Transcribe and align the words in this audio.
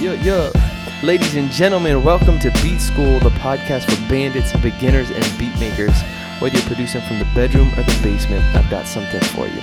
yeah. 0.00 0.50
Ladies 1.02 1.34
and 1.36 1.50
gentlemen, 1.50 2.02
welcome 2.02 2.38
to 2.40 2.50
Beat 2.62 2.80
School, 2.80 3.18
the 3.20 3.30
podcast 3.30 3.84
for 3.84 4.08
bandits, 4.08 4.52
beginners, 4.58 5.10
and 5.10 5.38
beat 5.38 5.58
makers. 5.58 5.94
Whether 6.38 6.58
you're 6.58 6.66
producing 6.66 7.00
from 7.02 7.18
the 7.18 7.26
bedroom 7.34 7.68
or 7.72 7.82
the 7.82 7.98
basement, 8.02 8.44
I've 8.54 8.68
got 8.70 8.86
something 8.86 9.20
for 9.20 9.46
you. 9.46 9.60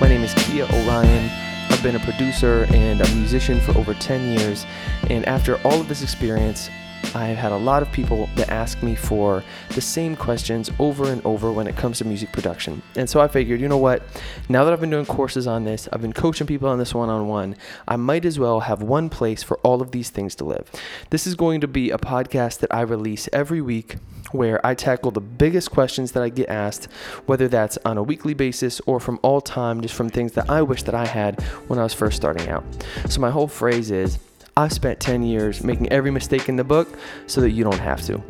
My 0.00 0.08
name 0.08 0.22
is 0.22 0.34
Kia 0.34 0.64
Orion. 0.64 1.30
I've 1.70 1.82
been 1.82 1.96
a 1.96 2.00
producer 2.00 2.66
and 2.70 3.00
a 3.00 3.14
musician 3.14 3.60
for 3.60 3.76
over 3.76 3.94
10 3.94 4.38
years, 4.38 4.66
and 5.10 5.24
after 5.26 5.56
all 5.62 5.80
of 5.80 5.88
this 5.88 6.02
experience, 6.02 6.70
I've 7.14 7.36
had 7.36 7.52
a 7.52 7.56
lot 7.56 7.82
of 7.82 7.90
people 7.90 8.28
that 8.36 8.50
ask 8.50 8.82
me 8.82 8.94
for 8.94 9.42
the 9.70 9.80
same 9.80 10.14
questions 10.14 10.70
over 10.78 11.10
and 11.10 11.24
over 11.24 11.50
when 11.50 11.66
it 11.66 11.76
comes 11.76 11.98
to 11.98 12.04
music 12.04 12.32
production. 12.32 12.82
And 12.96 13.08
so 13.08 13.20
I 13.20 13.28
figured, 13.28 13.60
you 13.60 13.68
know 13.68 13.78
what? 13.78 14.02
Now 14.48 14.64
that 14.64 14.72
I've 14.72 14.80
been 14.80 14.90
doing 14.90 15.06
courses 15.06 15.46
on 15.46 15.64
this, 15.64 15.88
I've 15.92 16.02
been 16.02 16.12
coaching 16.12 16.46
people 16.46 16.68
on 16.68 16.78
this 16.78 16.94
one 16.94 17.08
on 17.08 17.28
one, 17.28 17.56
I 17.86 17.96
might 17.96 18.24
as 18.24 18.38
well 18.38 18.60
have 18.60 18.82
one 18.82 19.08
place 19.08 19.42
for 19.42 19.56
all 19.58 19.80
of 19.80 19.90
these 19.90 20.10
things 20.10 20.34
to 20.36 20.44
live. 20.44 20.70
This 21.10 21.26
is 21.26 21.34
going 21.34 21.60
to 21.62 21.68
be 21.68 21.90
a 21.90 21.98
podcast 21.98 22.58
that 22.60 22.74
I 22.74 22.82
release 22.82 23.28
every 23.32 23.60
week 23.60 23.96
where 24.32 24.64
I 24.64 24.74
tackle 24.74 25.10
the 25.10 25.20
biggest 25.20 25.70
questions 25.70 26.12
that 26.12 26.22
I 26.22 26.28
get 26.28 26.50
asked, 26.50 26.88
whether 27.26 27.48
that's 27.48 27.78
on 27.84 27.96
a 27.96 28.02
weekly 28.02 28.34
basis 28.34 28.80
or 28.86 29.00
from 29.00 29.18
all 29.22 29.40
time, 29.40 29.80
just 29.80 29.94
from 29.94 30.10
things 30.10 30.32
that 30.32 30.50
I 30.50 30.60
wish 30.60 30.82
that 30.82 30.94
I 30.94 31.06
had 31.06 31.40
when 31.68 31.78
I 31.78 31.82
was 31.82 31.94
first 31.94 32.16
starting 32.16 32.48
out. 32.48 32.64
So 33.08 33.20
my 33.20 33.30
whole 33.30 33.48
phrase 33.48 33.90
is, 33.90 34.18
I've 34.58 34.72
spent 34.72 34.98
10 34.98 35.22
years 35.22 35.62
making 35.62 35.88
every 35.92 36.10
mistake 36.10 36.48
in 36.48 36.56
the 36.56 36.64
book 36.64 36.98
so 37.28 37.40
that 37.42 37.52
you 37.52 37.62
don't 37.62 37.78
have 37.78 38.04
to. 38.06 38.20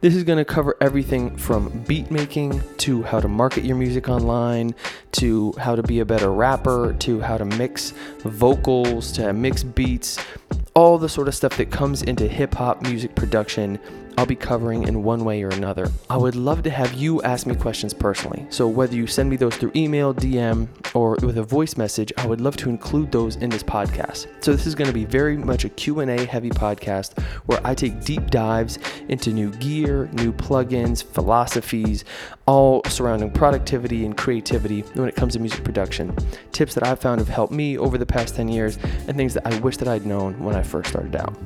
This 0.00 0.16
is 0.16 0.24
going 0.24 0.38
to 0.38 0.46
cover 0.46 0.78
everything 0.80 1.36
from 1.36 1.68
beat 1.86 2.10
making 2.10 2.62
to 2.78 3.02
how 3.02 3.20
to 3.20 3.28
market 3.28 3.64
your 3.64 3.76
music 3.76 4.08
online, 4.08 4.74
to 5.12 5.52
how 5.58 5.76
to 5.76 5.82
be 5.82 6.00
a 6.00 6.06
better 6.06 6.32
rapper, 6.32 6.94
to 7.00 7.20
how 7.20 7.36
to 7.36 7.44
mix 7.44 7.90
vocals, 8.20 9.12
to 9.12 9.34
mix 9.34 9.62
beats, 9.62 10.18
all 10.72 10.96
the 10.96 11.10
sort 11.10 11.28
of 11.28 11.34
stuff 11.34 11.58
that 11.58 11.70
comes 11.70 12.02
into 12.02 12.26
hip 12.26 12.54
hop 12.54 12.80
music 12.80 13.14
production 13.14 13.78
I'll 14.16 14.26
be 14.26 14.36
covering 14.36 14.84
in 14.84 15.02
one 15.02 15.24
way 15.24 15.42
or 15.42 15.48
another. 15.48 15.90
I 16.08 16.16
would 16.16 16.36
love 16.36 16.62
to 16.64 16.70
have 16.70 16.92
you 16.94 17.20
ask 17.22 17.46
me 17.46 17.56
questions 17.56 17.92
personally. 17.92 18.46
So 18.48 18.68
whether 18.68 18.94
you 18.94 19.08
send 19.08 19.28
me 19.28 19.36
those 19.36 19.56
through 19.56 19.72
email, 19.74 20.14
DM, 20.14 20.68
or 20.94 21.16
with 21.22 21.38
a 21.38 21.42
voice 21.42 21.76
message, 21.76 22.12
I 22.16 22.26
would 22.26 22.40
love 22.40 22.56
to 22.58 22.70
include 22.70 23.12
those 23.12 23.36
in 23.36 23.50
this 23.50 23.62
podcast. 23.62 24.28
So 24.42 24.52
this 24.52 24.66
is 24.66 24.74
going 24.74 24.86
to 24.88 24.94
be 24.94 25.04
very 25.04 25.36
much 25.36 25.64
a 25.64 25.68
Q&A 25.68 26.24
heavy 26.24 26.50
podcast 26.50 27.20
where 27.46 27.60
I 27.64 27.74
take 27.74 28.04
deep 28.04 28.30
dives 28.30 28.78
into 29.08 29.32
new 29.32 29.50
gear, 29.50 30.08
new 30.12 30.32
plugins, 30.32 31.04
philosophies, 31.04 32.04
all 32.46 32.82
surrounding 32.88 33.30
productivity 33.30 34.04
and 34.04 34.16
creativity 34.16 34.80
when 34.94 35.08
it 35.08 35.16
comes 35.16 35.34
to 35.34 35.40
music 35.40 35.64
production. 35.64 36.16
Tips 36.52 36.74
that 36.74 36.86
I've 36.86 37.00
found 37.00 37.18
have 37.18 37.28
helped 37.28 37.52
me 37.52 37.76
over 37.76 37.98
the 37.98 38.06
past 38.06 38.36
10 38.36 38.48
years 38.48 38.78
and 39.08 39.16
things 39.16 39.34
that 39.34 39.46
I 39.46 39.58
wish 39.60 39.76
that 39.78 39.88
I'd 39.88 40.06
known 40.06 40.42
when 40.42 40.54
I 40.54 40.62
first 40.62 40.90
started 40.90 41.16
out. 41.16 41.36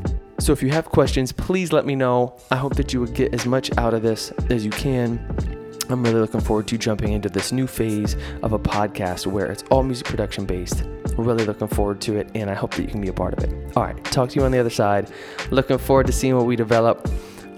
So 0.41 0.53
if 0.53 0.63
you 0.63 0.71
have 0.71 0.87
questions, 0.87 1.33
please 1.33 1.73
let 1.73 1.85
me 1.85 1.97
know. 1.97 2.37
I 2.51 2.57
hope 2.57 2.77
that 2.77 2.93
you 2.93 3.01
would 3.01 3.15
get 3.15 3.35
as 3.35 3.45
much 3.45 3.77
out 3.77 3.93
of 3.93 4.03
this 4.03 4.31
as 4.51 4.65
you 4.65 4.71
can. 4.71 5.19
I'm 5.91 6.03
really 6.03 6.21
looking 6.21 6.41
forward 6.41 6.67
to 6.69 6.79
jumping 6.79 7.13
into 7.13 7.29
this 7.29 7.51
new 7.51 7.67
phase 7.67 8.17
of 8.43 8.53
a 8.53 8.59
podcast 8.59 9.27
where 9.27 9.47
it's 9.47 9.63
all 9.71 9.83
music 9.83 10.07
production 10.07 10.45
based. 10.45 10.85
Really 11.17 11.45
looking 11.45 11.69
forward 11.69 12.01
to 12.03 12.17
it, 12.17 12.31
and 12.35 12.51
I 12.51 12.55
hope 12.55 12.75
that 12.75 12.83
you 12.83 12.89
can 12.89 13.01
be 13.01 13.09
a 13.09 13.13
part 13.13 13.35
of 13.37 13.45
it. 13.45 13.77
All 13.77 13.85
right, 13.85 14.05
talk 14.05 14.29
to 14.31 14.39
you 14.39 14.45
on 14.45 14.53
the 14.53 14.59
other 14.59 14.71
side. 14.71 15.11
Looking 15.51 15.79
forward 15.79 16.07
to 16.07 16.13
seeing 16.13 16.37
what 16.37 16.47
we 16.47 16.57
develop. 16.57 17.09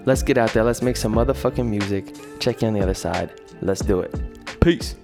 Let's 0.07 0.23
get 0.23 0.39
out 0.39 0.53
there. 0.53 0.65
Let's 0.65 0.81
make 0.81 0.97
some 0.97 1.15
motherfucking 1.15 1.67
music. 1.67 2.15
Check 2.39 2.63
you 2.63 2.69
on 2.69 2.75
the 2.75 2.81
other 2.81 2.95
side. 2.95 3.41
Let's 3.61 3.81
do 3.81 4.01
it. 4.01 4.15
Peace. 4.61 4.95